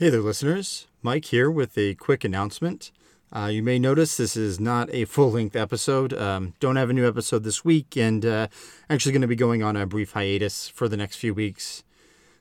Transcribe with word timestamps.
Hey 0.00 0.08
there, 0.08 0.22
listeners. 0.22 0.86
Mike 1.02 1.26
here 1.26 1.50
with 1.50 1.76
a 1.76 1.94
quick 1.94 2.24
announcement. 2.24 2.90
Uh, 3.30 3.50
you 3.52 3.62
may 3.62 3.78
notice 3.78 4.16
this 4.16 4.34
is 4.34 4.58
not 4.58 4.88
a 4.94 5.04
full 5.04 5.30
length 5.30 5.54
episode. 5.54 6.14
Um, 6.14 6.54
don't 6.58 6.76
have 6.76 6.88
a 6.88 6.94
new 6.94 7.06
episode 7.06 7.44
this 7.44 7.66
week, 7.66 7.98
and 7.98 8.24
uh, 8.24 8.48
actually 8.88 9.12
going 9.12 9.20
to 9.20 9.28
be 9.28 9.36
going 9.36 9.62
on 9.62 9.76
a 9.76 9.84
brief 9.84 10.12
hiatus 10.12 10.70
for 10.70 10.88
the 10.88 10.96
next 10.96 11.16
few 11.16 11.34
weeks. 11.34 11.84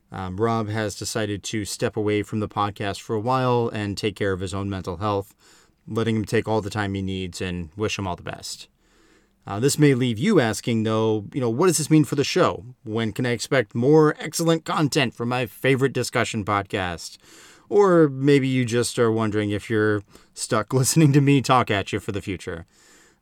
Um, 0.09 0.37
Rob 0.37 0.69
has 0.69 0.95
decided 0.95 1.43
to 1.43 1.65
step 1.65 1.97
away 1.97 2.23
from 2.23 2.39
the 2.39 2.47
podcast 2.47 3.01
for 3.01 3.13
a 3.13 3.19
while 3.19 3.69
and 3.73 3.97
take 3.97 4.15
care 4.15 4.31
of 4.31 4.39
his 4.39 4.53
own 4.53 4.69
mental 4.69 4.95
health, 4.95 5.35
letting 5.85 6.15
him 6.15 6.23
take 6.23 6.47
all 6.47 6.61
the 6.61 6.69
time 6.69 6.93
he 6.93 7.01
needs 7.01 7.41
and 7.41 7.71
wish 7.75 7.99
him 7.99 8.07
all 8.07 8.15
the 8.15 8.23
best. 8.23 8.69
Uh, 9.49 9.59
this 9.59 9.79
may 9.79 9.95
leave 9.95 10.19
you 10.19 10.39
asking, 10.39 10.83
though, 10.83 11.25
you 11.33 11.41
know, 11.41 11.49
what 11.49 11.65
does 11.65 11.79
this 11.79 11.89
mean 11.89 12.05
for 12.05 12.13
the 12.13 12.23
show? 12.23 12.63
When 12.83 13.11
can 13.11 13.25
I 13.25 13.31
expect 13.31 13.73
more 13.73 14.15
excellent 14.19 14.63
content 14.63 15.15
from 15.15 15.29
my 15.29 15.47
favorite 15.47 15.91
discussion 15.91 16.45
podcast? 16.45 17.17
Or 17.67 18.09
maybe 18.09 18.47
you 18.47 18.63
just 18.63 18.99
are 18.99 19.11
wondering 19.11 19.49
if 19.49 19.67
you're 19.67 20.03
stuck 20.35 20.71
listening 20.73 21.13
to 21.13 21.21
me 21.21 21.41
talk 21.41 21.71
at 21.71 21.91
you 21.91 21.99
for 21.99 22.11
the 22.11 22.21
future. 22.21 22.67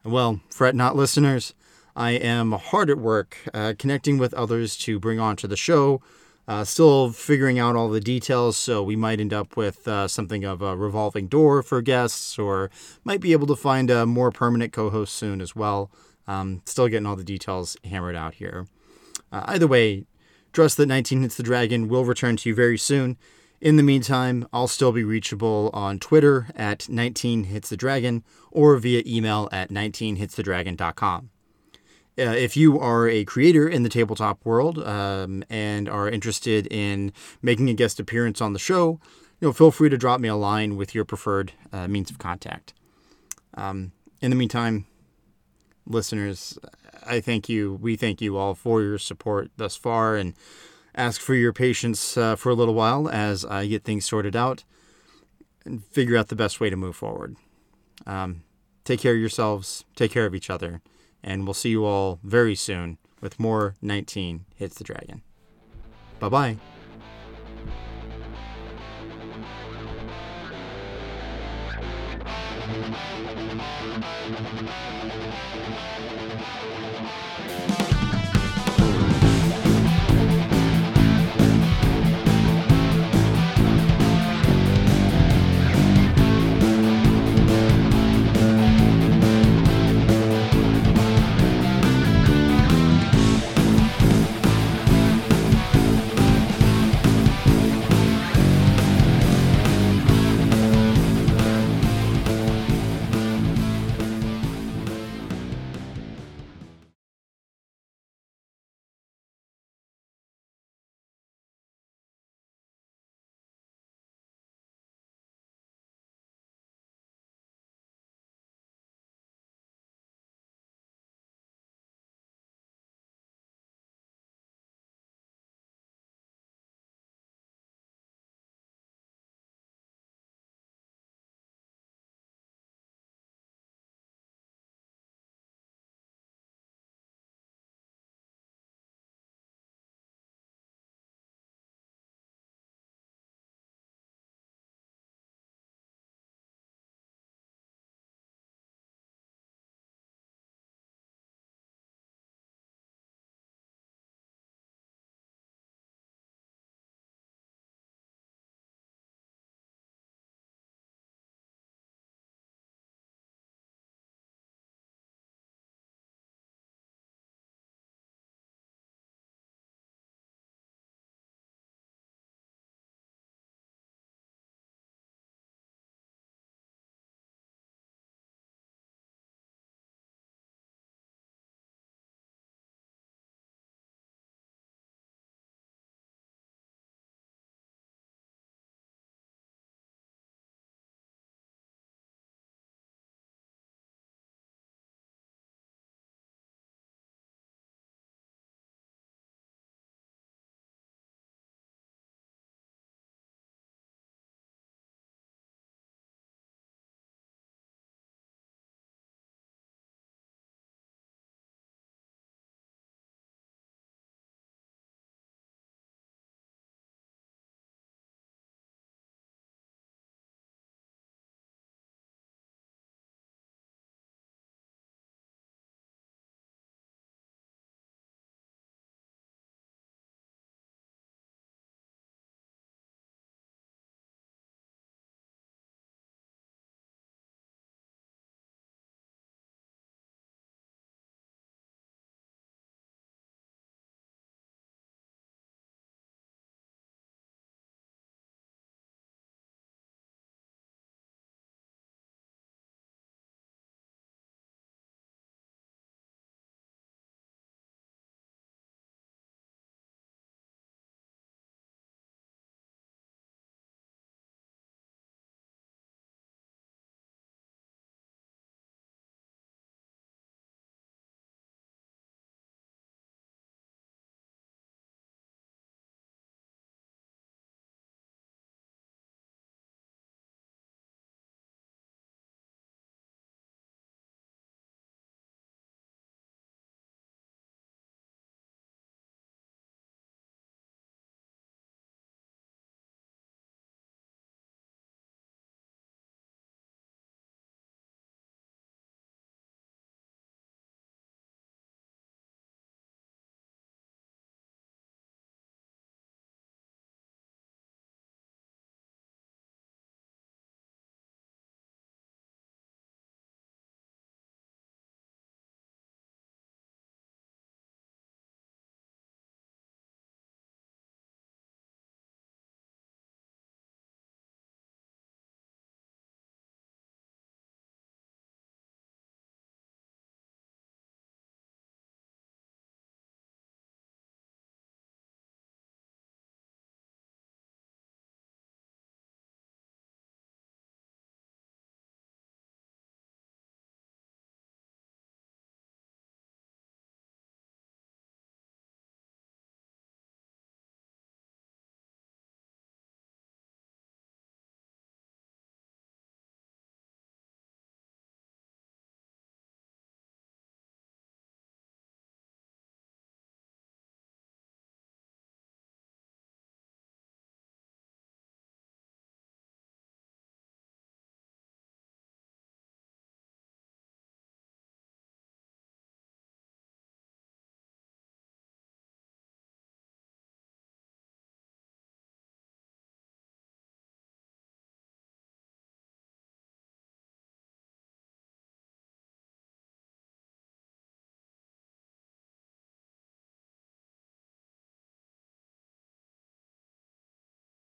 Well, 0.04 0.42
fret 0.50 0.76
not, 0.76 0.98
listeners. 0.98 1.54
I 1.96 2.12
am 2.12 2.52
hard 2.52 2.90
at 2.90 2.98
work 2.98 3.38
uh, 3.54 3.76
connecting 3.80 4.18
with 4.18 4.34
others 4.34 4.76
to 4.80 5.00
bring 5.00 5.22
onto 5.22 5.48
the 5.48 5.56
show. 5.56 6.02
Uh, 6.46 6.66
still 6.66 7.12
figuring 7.12 7.58
out 7.58 7.78
all 7.78 7.90
the 7.90 8.02
details, 8.02 8.58
so 8.58 8.84
we 8.84 8.98
might 8.98 9.22
end 9.22 9.34
up 9.34 9.56
with 9.56 9.88
uh, 9.88 10.10
something 10.10 10.44
of 10.44 10.62
a 10.62 10.76
revolving 10.76 11.28
door 11.28 11.64
for 11.64 11.82
guests, 11.82 12.38
or 12.38 12.70
might 13.06 13.20
be 13.20 13.34
able 13.34 13.48
to 13.48 13.56
find 13.56 13.90
a 13.90 14.06
more 14.06 14.32
permanent 14.32 14.72
co 14.74 14.90
host 14.90 15.14
soon 15.14 15.42
as 15.42 15.56
well. 15.56 15.90
Um, 16.28 16.62
still 16.66 16.88
getting 16.88 17.06
all 17.06 17.16
the 17.16 17.24
details 17.24 17.78
hammered 17.84 18.16
out 18.16 18.36
here. 18.36 18.68
Uh, 19.32 19.44
either 19.48 19.68
way, 19.68 20.06
trust 20.54 20.78
that 20.78 20.88
19 20.88 21.22
Hits 21.22 21.36
the 21.36 21.44
Dragon 21.44 21.88
will 21.88 22.06
return 22.06 22.38
to 22.38 22.50
you 22.50 22.56
very 22.56 22.78
soon. 22.78 23.18
In 23.60 23.76
the 23.76 23.84
meantime, 23.84 24.48
I'll 24.54 24.68
still 24.68 24.92
be 24.92 25.04
reachable 25.04 25.72
on 25.74 26.00
Twitter 26.00 26.48
at 26.56 26.88
19 26.90 27.46
Hits 27.46 27.70
the 27.70 27.78
Dragon 27.78 28.24
or 28.52 28.78
via 28.78 29.02
email 29.06 29.50
at 29.52 29.70
19hitsthedragon.com. 29.70 31.30
Uh, 32.20 32.24
if 32.24 32.58
you 32.58 32.80
are 32.80 33.08
a 33.08 33.24
creator 33.26 33.68
in 33.68 33.84
the 33.84 33.90
tabletop 33.90 34.44
world 34.44 34.80
um, 34.80 35.44
and 35.50 35.88
are 35.88 36.10
interested 36.10 36.68
in 36.68 37.14
making 37.44 37.70
a 37.70 37.74
guest 37.74 38.00
appearance 38.00 38.42
on 38.42 38.54
the 38.54 38.60
show, 38.60 39.00
you 39.40 39.48
know, 39.48 39.54
feel 39.54 39.72
free 39.72 39.90
to 39.90 39.98
drop 39.98 40.20
me 40.20 40.28
a 40.28 40.36
line 40.36 40.76
with 40.76 40.96
your 40.96 41.06
preferred 41.06 41.54
uh, 41.72 41.88
means 41.88 42.10
of 42.10 42.18
contact. 42.18 42.74
Um, 43.54 43.92
in 44.20 44.32
the 44.32 44.36
meantime, 44.36 44.88
listeners, 45.88 46.58
I 47.06 47.20
thank 47.20 47.50
you. 47.50 47.74
We 47.82 47.96
thank 47.96 48.22
you 48.22 48.38
all 48.38 48.54
for 48.54 48.82
your 48.82 48.98
support 48.98 49.50
thus 49.58 49.76
far 49.76 50.16
and 50.16 50.34
ask 50.96 51.22
for 51.22 51.36
your 51.36 51.54
patience 51.54 52.18
uh, 52.18 52.36
for 52.36 52.50
a 52.50 52.56
little 52.56 52.74
while 52.74 53.08
as 53.10 53.46
I 53.46 53.68
get 53.68 53.84
things 53.84 54.06
sorted 54.06 54.36
out 54.36 54.64
and 55.66 55.84
figure 55.86 56.18
out 56.18 56.28
the 56.28 56.36
best 56.36 56.60
way 56.60 56.70
to 56.70 56.76
move 56.76 56.96
forward. 56.96 57.36
Um, 58.06 58.44
take 58.84 59.02
care 59.02 59.14
of 59.14 59.20
yourselves, 59.20 59.86
take 59.96 60.12
care 60.12 60.26
of 60.26 60.36
each 60.36 60.50
other, 60.50 60.82
and 61.24 61.46
we'll 61.46 61.54
see 61.54 61.70
you 61.70 61.86
all 61.86 62.20
very 62.24 62.56
soon 62.56 62.98
with 63.22 63.40
more 63.40 63.76
19 63.82 64.46
Hits 64.56 64.76
the 64.76 64.84
Dragon. 64.84 65.22
Bye 66.20 66.30
bye. 66.30 66.77
Música 77.48 78.37